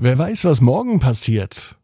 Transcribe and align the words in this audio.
Wer 0.00 0.16
weiß, 0.16 0.44
was 0.44 0.60
morgen 0.60 1.00
passiert? 1.00 1.76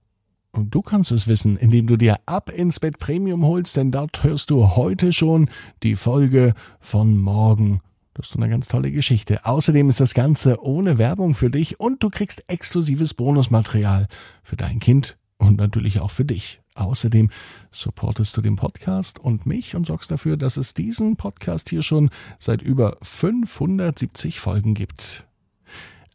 Und 0.52 0.72
du 0.72 0.82
kannst 0.82 1.10
es 1.10 1.26
wissen, 1.26 1.56
indem 1.56 1.88
du 1.88 1.96
dir 1.96 2.20
Ab 2.26 2.48
ins 2.48 2.78
Bett 2.78 3.00
Premium 3.00 3.44
holst, 3.44 3.76
denn 3.76 3.90
dort 3.90 4.22
hörst 4.22 4.50
du 4.50 4.76
heute 4.76 5.12
schon 5.12 5.50
die 5.82 5.96
Folge 5.96 6.54
von 6.78 7.18
morgen. 7.18 7.80
Das 8.14 8.28
ist 8.28 8.36
eine 8.36 8.48
ganz 8.48 8.68
tolle 8.68 8.92
Geschichte. 8.92 9.44
Außerdem 9.44 9.88
ist 9.88 9.98
das 9.98 10.14
Ganze 10.14 10.62
ohne 10.62 10.96
Werbung 10.96 11.34
für 11.34 11.50
dich 11.50 11.80
und 11.80 12.04
du 12.04 12.08
kriegst 12.08 12.44
exklusives 12.46 13.14
Bonusmaterial 13.14 14.06
für 14.44 14.54
dein 14.54 14.78
Kind 14.78 15.18
und 15.38 15.58
natürlich 15.58 15.98
auch 15.98 16.12
für 16.12 16.24
dich. 16.24 16.60
Außerdem 16.76 17.30
supportest 17.72 18.36
du 18.36 18.42
den 18.42 18.54
Podcast 18.54 19.18
und 19.18 19.44
mich 19.44 19.74
und 19.74 19.88
sorgst 19.88 20.12
dafür, 20.12 20.36
dass 20.36 20.56
es 20.56 20.72
diesen 20.72 21.16
Podcast 21.16 21.68
hier 21.68 21.82
schon 21.82 22.10
seit 22.38 22.62
über 22.62 22.96
570 23.02 24.38
Folgen 24.38 24.74
gibt. 24.74 25.26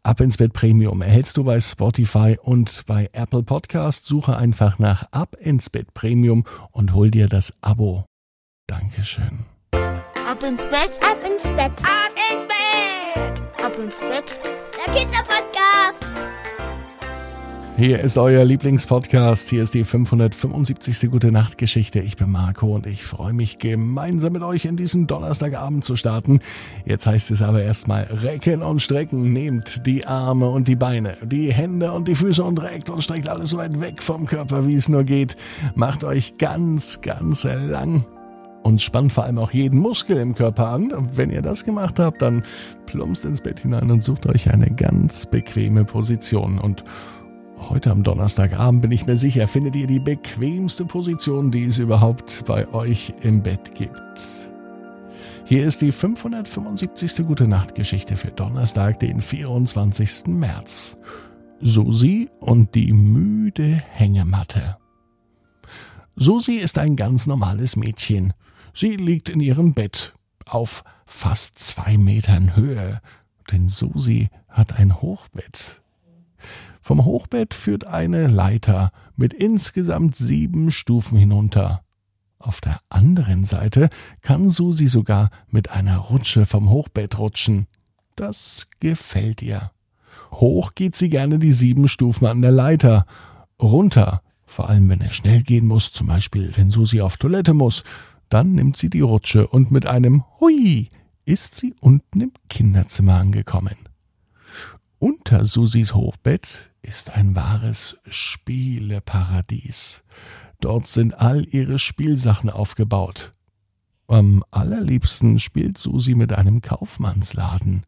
Ab 0.02 0.22
ins 0.22 0.38
Bett 0.38 0.54
Premium 0.54 1.02
erhältst 1.02 1.36
du 1.36 1.44
bei 1.44 1.60
Spotify 1.60 2.38
und 2.42 2.84
bei 2.86 3.10
Apple 3.12 3.44
Podcast. 3.44 4.06
Suche 4.06 4.38
einfach 4.38 4.80
nach 4.80 5.04
Ab 5.12 5.36
ins 5.40 5.70
Bett 5.70 5.94
Premium 5.94 6.46
und 6.72 6.94
hol 6.94 7.12
dir 7.12 7.28
das 7.28 7.54
Abo. 7.62 8.06
Dankeschön. 8.68 9.46
Ab 9.74 10.44
ins 10.44 10.64
Bett, 10.68 11.00
ab 11.04 11.18
ins 11.26 11.44
Bett, 11.44 11.72
ab 11.84 12.12
ins 12.32 12.48
Bett, 12.48 13.42
ab 13.64 13.74
ins 13.78 14.00
Bett. 14.00 14.40
Der 14.86 14.94
Kinderpodcast. 14.94 16.09
Hier 17.80 18.02
ist 18.02 18.18
euer 18.18 18.44
Lieblingspodcast. 18.44 19.50
Hier 19.50 19.64
ist 19.64 19.74
die 19.74 19.86
575. 19.86 21.10
Gute 21.10 21.32
Nacht 21.32 21.58
Geschichte. 21.58 22.02
Ich 22.02 22.18
bin 22.18 22.30
Marco 22.30 22.76
und 22.76 22.86
ich 22.86 23.06
freue 23.06 23.32
mich 23.32 23.58
gemeinsam 23.58 24.34
mit 24.34 24.44
euch 24.44 24.66
in 24.66 24.76
diesen 24.76 25.08
Donnerstagabend 25.08 25.86
zu 25.86 25.96
starten. 25.96 26.42
Jetzt 26.84 27.08
heißt 27.08 27.32
es 27.32 27.42
aber 27.42 27.64
erstmal 27.64 28.04
recken 28.04 28.64
und 28.64 28.82
strecken. 28.82 29.32
Nehmt 29.32 29.86
die 29.86 30.06
Arme 30.06 30.50
und 30.50 30.68
die 30.68 30.76
Beine, 30.76 31.16
die 31.24 31.54
Hände 31.54 31.94
und 31.94 32.10
die 32.10 32.16
Füße 32.16 32.44
und 32.44 32.62
reckt 32.62 32.90
und 32.90 33.02
streckt 33.02 33.30
alles 33.30 33.52
so 33.52 33.58
weit 33.60 33.80
weg 33.80 34.04
vom 34.04 34.26
Körper, 34.26 34.68
wie 34.68 34.76
es 34.76 34.90
nur 34.90 35.06
geht. 35.06 35.38
Macht 35.74 36.04
euch 36.04 36.38
ganz, 36.38 37.00
ganz 37.00 37.46
lang 37.46 38.04
und 38.62 38.82
spannt 38.82 39.14
vor 39.14 39.24
allem 39.24 39.38
auch 39.38 39.52
jeden 39.52 39.80
Muskel 39.80 40.18
im 40.18 40.36
Körper 40.36 40.68
an. 40.68 40.92
Wenn 41.16 41.30
ihr 41.30 41.42
das 41.42 41.64
gemacht 41.64 41.98
habt, 41.98 42.22
dann 42.22 42.44
plumpst 42.88 43.24
ins 43.24 43.40
Bett 43.40 43.62
hinein 43.62 43.90
und 43.90 44.04
sucht 44.04 44.26
euch 44.26 44.52
eine 44.52 44.70
ganz 44.70 45.26
bequeme 45.26 45.86
Position 45.86 46.60
und 46.60 46.84
Heute 47.70 47.92
am 47.92 48.02
Donnerstagabend 48.02 48.82
bin 48.82 48.92
ich 48.92 49.06
mir 49.06 49.16
sicher, 49.16 49.48
findet 49.48 49.76
ihr 49.76 49.86
die 49.86 50.00
bequemste 50.00 50.86
Position, 50.86 51.52
die 51.52 51.66
es 51.66 51.78
überhaupt 51.78 52.44
bei 52.48 52.68
euch 52.74 53.14
im 53.22 53.44
Bett 53.44 53.76
gibt. 53.76 54.50
Hier 55.46 55.68
ist 55.68 55.84
die 55.84 55.92
575. 55.92 57.28
Gute 57.28 57.48
Nacht 57.48 57.76
Geschichte 57.76 58.18
für 58.18 58.32
Donnerstag, 58.32 59.00
den 59.00 59.22
24. 59.22 60.26
März. 60.26 60.98
Susi 61.60 62.32
und 62.40 62.74
die 62.74 62.92
müde 62.92 63.84
Hängematte. 63.92 64.78
Susi 66.16 66.54
ist 66.54 66.80
ein 66.80 66.96
ganz 66.96 67.28
normales 67.28 67.76
Mädchen. 67.76 68.34
Sie 68.74 68.96
liegt 68.96 69.30
in 69.30 69.42
ihrem 69.42 69.76
Bett 69.76 70.16
auf 70.48 70.84
fast 71.06 71.60
zwei 71.60 72.00
Metern 72.00 72.56
Höhe, 72.56 73.00
denn 73.52 73.70
Susi 73.70 74.30
hat 74.48 74.80
ein 74.80 75.04
Hochbett. 75.04 75.84
Vom 76.90 77.06
Hochbett 77.06 77.54
führt 77.54 77.86
eine 77.86 78.26
Leiter 78.26 78.92
mit 79.16 79.32
insgesamt 79.36 80.16
sieben 80.16 80.72
Stufen 80.72 81.20
hinunter. 81.20 81.84
Auf 82.40 82.62
der 82.62 82.80
anderen 82.90 83.46
Seite 83.46 83.90
kann 84.22 84.50
Susi 84.50 84.88
sogar 84.88 85.30
mit 85.50 85.70
einer 85.70 85.98
Rutsche 85.98 86.48
vom 86.48 86.72
Hochbett 86.72 87.20
rutschen. 87.20 87.68
Das 88.16 88.66
gefällt 88.80 89.44
ihr. 89.44 89.70
Hoch 90.32 90.74
geht 90.74 90.96
sie 90.96 91.10
gerne 91.10 91.38
die 91.38 91.54
sieben 91.54 91.88
Stufen 91.88 92.26
an 92.26 92.42
der 92.42 92.50
Leiter. 92.50 93.06
Runter, 93.62 94.24
vor 94.48 94.68
allem 94.68 94.90
wenn 94.90 95.02
es 95.02 95.14
schnell 95.14 95.44
gehen 95.44 95.68
muss, 95.68 95.92
zum 95.92 96.08
Beispiel 96.08 96.54
wenn 96.56 96.72
Susi 96.72 97.02
auf 97.02 97.18
Toilette 97.18 97.54
muss, 97.54 97.84
dann 98.30 98.54
nimmt 98.54 98.78
sie 98.78 98.90
die 98.90 99.02
Rutsche 99.02 99.46
und 99.46 99.70
mit 99.70 99.86
einem 99.86 100.24
Hui 100.40 100.90
ist 101.24 101.54
sie 101.54 101.76
unten 101.82 102.20
im 102.20 102.32
Kinderzimmer 102.50 103.14
angekommen. 103.14 103.76
Unter 104.98 105.46
Susis 105.46 105.94
Hochbett 105.94 106.69
ist 106.82 107.16
ein 107.16 107.36
wahres 107.36 107.98
Spieleparadies. 108.08 110.04
Dort 110.60 110.88
sind 110.88 111.20
all 111.20 111.46
ihre 111.46 111.80
Spielsachen 111.80 112.50
aufgebaut. 112.50 113.32
Am 114.08 114.44
allerliebsten 114.52 115.40
spielt 115.40 115.78
Susi 115.78 116.16
mit 116.16 116.34
einem 116.34 116.62
Kaufmannsladen. 116.62 117.86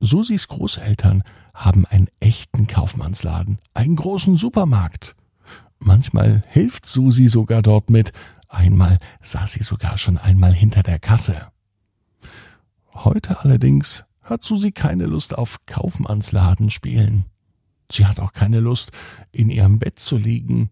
Susis 0.00 0.48
Großeltern 0.48 1.22
haben 1.54 1.86
einen 1.86 2.08
echten 2.20 2.66
Kaufmannsladen, 2.66 3.58
einen 3.74 3.96
großen 3.96 4.36
Supermarkt. 4.36 5.16
Manchmal 5.78 6.44
hilft 6.48 6.86
Susi 6.86 7.28
sogar 7.28 7.62
dort 7.62 7.90
mit. 7.90 8.12
Einmal 8.48 8.98
saß 9.22 9.52
sie 9.52 9.62
sogar 9.62 9.98
schon 9.98 10.18
einmal 10.18 10.52
hinter 10.54 10.82
der 10.82 10.98
Kasse. 10.98 11.48
Heute 12.92 13.40
allerdings 13.40 14.04
hat 14.22 14.44
Susi 14.44 14.72
keine 14.72 15.06
Lust 15.06 15.36
auf 15.36 15.58
Kaufmannsladen 15.66 16.70
spielen. 16.70 17.24
Sie 17.90 18.06
hat 18.06 18.20
auch 18.20 18.32
keine 18.32 18.60
Lust, 18.60 18.90
in 19.32 19.48
ihrem 19.50 19.78
Bett 19.78 19.98
zu 19.98 20.16
liegen. 20.16 20.70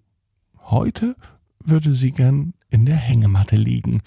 Heute 0.59 1.17
würde 1.61 1.95
sie 1.95 2.13
gern 2.13 2.55
in 2.71 2.87
der 2.87 2.97
Hängematte 2.97 3.57
liegen. 3.57 4.03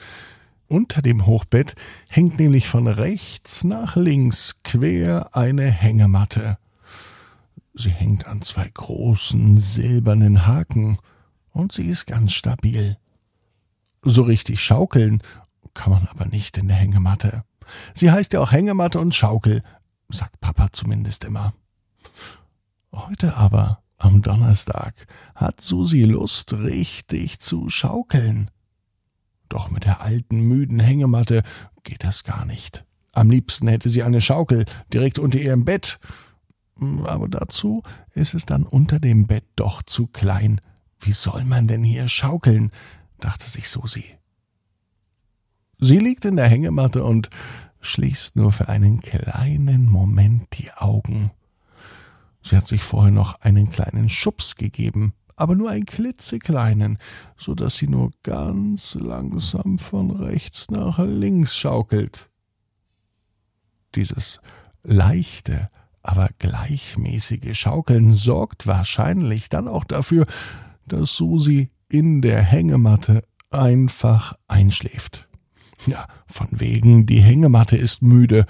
Unter 0.67 1.01
dem 1.01 1.25
Hochbett 1.25 1.75
hängt 2.07 2.39
nämlich 2.39 2.67
von 2.67 2.87
rechts 2.87 3.63
nach 3.63 3.95
links 3.95 4.61
quer 4.63 5.29
eine 5.33 5.69
Hängematte. 5.69 6.57
Sie 7.73 7.89
hängt 7.89 8.25
an 8.25 8.41
zwei 8.41 8.69
großen 8.73 9.59
silbernen 9.59 10.47
Haken 10.47 10.97
und 11.51 11.71
sie 11.71 11.85
ist 11.85 12.07
ganz 12.07 12.31
stabil. 12.31 12.97
So 14.01 14.23
richtig 14.23 14.63
schaukeln 14.63 15.21
kann 15.73 15.91
man 15.91 16.07
aber 16.07 16.25
nicht 16.25 16.57
in 16.57 16.67
der 16.67 16.77
Hängematte. 16.77 17.43
Sie 17.93 18.11
heißt 18.11 18.33
ja 18.33 18.39
auch 18.39 18.51
Hängematte 18.51 18.99
und 18.99 19.13
Schaukel, 19.13 19.61
sagt 20.09 20.39
Papa 20.41 20.69
zumindest 20.71 21.25
immer. 21.25 21.53
Heute 22.95 23.35
aber, 23.35 23.83
am 23.97 24.21
Donnerstag, 24.21 24.93
hat 25.35 25.59
Susi 25.59 26.03
Lust, 26.03 26.53
richtig 26.53 27.41
zu 27.41 27.69
schaukeln. 27.69 28.49
Doch 29.49 29.69
mit 29.69 29.83
der 29.83 30.01
alten, 30.01 30.47
müden 30.47 30.79
Hängematte 30.79 31.43
geht 31.83 32.05
das 32.05 32.23
gar 32.23 32.45
nicht. 32.45 32.85
Am 33.11 33.29
liebsten 33.29 33.67
hätte 33.67 33.89
sie 33.89 34.01
eine 34.01 34.21
Schaukel 34.21 34.63
direkt 34.93 35.19
unter 35.19 35.37
ihrem 35.37 35.65
Bett. 35.65 35.99
Aber 37.03 37.27
dazu 37.27 37.83
ist 38.11 38.33
es 38.33 38.45
dann 38.45 38.63
unter 38.63 38.99
dem 38.99 39.27
Bett 39.27 39.45
doch 39.57 39.83
zu 39.83 40.07
klein. 40.07 40.61
Wie 41.01 41.11
soll 41.13 41.43
man 41.43 41.67
denn 41.67 41.83
hier 41.83 42.07
schaukeln? 42.07 42.71
dachte 43.19 43.49
sich 43.49 43.69
Susi. 43.69 44.05
Sie 45.79 45.99
liegt 45.99 46.23
in 46.23 46.37
der 46.37 46.47
Hängematte 46.47 47.03
und 47.03 47.29
schließt 47.81 48.37
nur 48.37 48.53
für 48.53 48.69
einen 48.69 49.01
kleinen 49.01 49.85
Moment 49.85 50.47
die 50.57 50.71
Augen. 50.71 51.31
Sie 52.45 52.55
hat 52.55 52.67
sich 52.67 52.83
vorher 52.83 53.11
noch 53.11 53.41
einen 53.41 53.71
kleinen 53.71 54.07
Schubs 54.07 54.55
gegeben, 54.55 55.13
aber 55.35 55.55
nur 55.55 55.71
einen 55.71 55.87
klitzekleinen, 55.87 56.99
so 57.37 57.55
dass 57.55 57.77
sie 57.77 57.87
nur 57.87 58.11
ganz 58.21 58.93
langsam 58.93 59.79
von 59.79 60.11
rechts 60.11 60.69
nach 60.69 60.99
links 60.99 61.55
schaukelt. 61.55 62.29
Dieses 63.95 64.39
leichte, 64.83 65.69
aber 66.03 66.29
gleichmäßige 66.37 67.57
Schaukeln 67.57 68.13
sorgt 68.13 68.67
wahrscheinlich 68.67 69.49
dann 69.49 69.67
auch 69.67 69.83
dafür, 69.83 70.27
dass 70.85 71.15
Susi 71.15 71.71
in 71.89 72.21
der 72.21 72.43
Hängematte 72.43 73.23
einfach 73.49 74.35
einschläft. 74.47 75.27
Ja, 75.87 76.05
von 76.27 76.47
wegen, 76.51 77.05
die 77.05 77.19
Hängematte 77.19 77.75
ist 77.75 78.01
müde. 78.01 78.45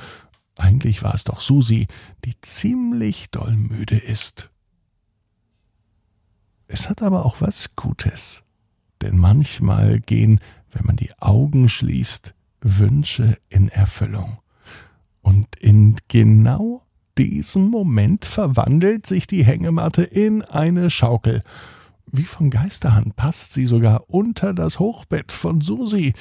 Eigentlich 0.58 1.04
war 1.04 1.14
es 1.14 1.24
doch 1.24 1.42
Susi, 1.42 1.88
die 2.24 2.40
ziemlich 2.42 3.30
doll 3.32 3.56
müde 3.56 3.98
ist. 3.98 4.50
Es 6.68 6.90
hat 6.90 7.02
aber 7.02 7.26
auch 7.26 7.42
was 7.42 7.76
Gutes. 7.76 8.44
Denn 9.02 9.18
manchmal 9.18 10.00
gehen, 10.00 10.40
wenn 10.72 10.86
man 10.86 10.96
die 10.96 11.12
Augen 11.20 11.70
schließt, 11.70 12.34
Wünsche 12.62 13.38
in 13.50 13.70
Erfüllung. 13.70 14.40
Und 15.22 15.56
in 15.58 15.98
genau 16.08 16.82
diesem 17.18 17.70
Moment 17.70 18.26
verwandelt 18.26 19.06
sich 19.06 19.28
die 19.28 19.46
Hängematte 19.46 20.04
in 20.04 20.42
eine 20.42 20.90
Schaukel. 20.90 21.42
Wie 22.12 22.24
von 22.24 22.50
Geisterhand 22.50 23.16
passt 23.16 23.54
sie 23.54 23.66
sogar 23.66 24.10
unter 24.10 24.54
das 24.54 24.80
Hochbett 24.80 25.32
von 25.32 25.62
Susi 25.62 26.14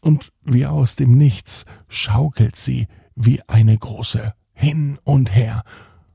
und 0.00 0.32
wie 0.44 0.66
aus 0.66 0.96
dem 0.96 1.16
Nichts 1.16 1.64
schaukelt 1.88 2.56
sie 2.56 2.86
wie 3.18 3.40
eine 3.48 3.76
große 3.76 4.32
hin 4.54 4.98
und 5.04 5.34
her. 5.34 5.62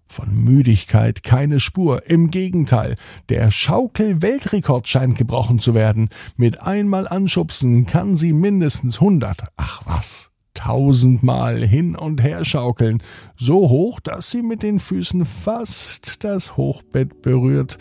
Von 0.06 0.44
Müdigkeit 0.44 1.24
keine 1.24 1.60
Spur, 1.60 2.08
im 2.08 2.30
Gegenteil, 2.30 2.96
der 3.30 3.52
Schaukel-Weltrekord 3.52 4.88
scheint 4.88 5.18
gebrochen 5.18 5.60
zu 5.60 5.74
werden. 5.74 6.10
Mit 6.38 6.62
einmal 6.62 7.08
anschubsen 7.08 7.88
kann 7.88 8.16
sie 8.16 8.32
mindestens 8.32 9.02
hundert, 9.02 9.44
ach 9.58 9.82
was, 9.86 10.30
tausendmal 10.54 11.66
hin 11.66 11.96
und 11.96 12.22
her 12.22 12.46
schaukeln, 12.46 13.02
so 13.38 13.70
hoch, 13.70 14.00
dass 14.00 14.30
sie 14.30 14.44
mit 14.44 14.62
den 14.62 14.80
Füßen 14.80 15.26
fast 15.26 16.24
das 16.24 16.58
Hochbett 16.58 17.22
berührt, 17.22 17.78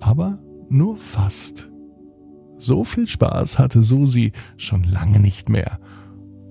aber 0.00 0.38
nur 0.68 0.96
fast. 0.96 1.68
So 2.58 2.84
viel 2.84 3.06
Spaß 3.06 3.58
hatte 3.58 3.82
Susi 3.82 4.32
schon 4.56 4.82
lange 4.84 5.20
nicht 5.20 5.50
mehr. 5.50 5.78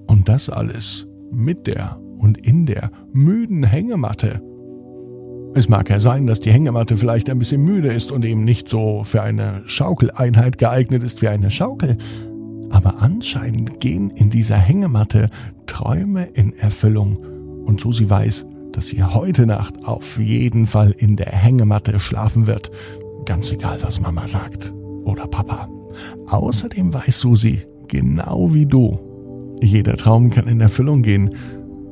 Und 0.06 0.29
das 0.29 0.50
alles 0.51 1.07
mit 1.31 1.65
der 1.65 2.00
und 2.25 2.39
in 2.39 2.66
der 2.66 2.89
müden 3.13 3.63
Hängematte. 3.63 4.42
Es 5.54 5.69
mag 5.69 5.92
ja 5.92 6.00
sein, 6.00 6.25
dass 6.25 6.39
die 6.39 6.51
Hängematte 6.51 6.98
vielleicht 6.98 7.30
ein 7.30 7.38
bisschen 7.38 7.63
müde 7.63 7.89
ist 7.89 8.12
und 8.12 8.25
eben 8.25 8.44
nicht 8.44 8.68
so 8.68 9.04
für 9.06 9.22
eine 9.22 9.62
Schaukeleinheit 9.68 10.57
geeignet 10.57 11.04
ist 11.04 11.22
wie 11.22 11.27
eine 11.27 11.51
Schaukel, 11.51 11.98
aber 12.72 13.01
anscheinend 13.04 13.80
gehen 13.80 14.10
in 14.10 14.31
dieser 14.31 14.57
Hängematte 14.57 15.30
Träume 15.68 16.25
in 16.33 16.51
Erfüllung 16.54 17.18
und 17.63 17.80
Susi 17.80 18.10
weiß, 18.10 18.48
dass 18.72 18.88
sie 18.88 19.04
heute 19.04 19.45
Nacht 19.45 19.88
auf 19.88 20.18
jeden 20.18 20.66
Fall 20.66 20.95
in 20.98 21.16
der 21.16 21.31
Hängematte 21.31 22.00
schlafen 22.00 22.48
wird, 22.48 22.72
ganz 23.25 23.51
egal 23.51 23.77
was 23.83 24.01
Mama 24.01 24.27
sagt 24.27 24.74
oder 25.04 25.27
Papa. 25.27 25.69
Außerdem 26.25 26.92
weiß 26.92 27.19
Susi, 27.19 27.62
genau 27.88 28.51
wie 28.51 28.66
du, 28.66 28.98
jeder 29.62 29.95
Traum 29.95 30.31
kann 30.31 30.48
in 30.48 30.60
Erfüllung 30.60 31.04
gehen, 31.04 31.30